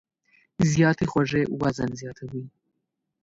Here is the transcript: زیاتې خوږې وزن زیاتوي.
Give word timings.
زیاتې 0.71 1.05
خوږې 1.11 1.43
وزن 1.61 1.89
زیاتوي. 2.01 2.43